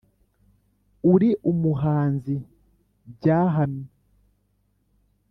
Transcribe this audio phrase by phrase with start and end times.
[1.13, 2.35] uri umuhanzi
[3.13, 3.89] byahamye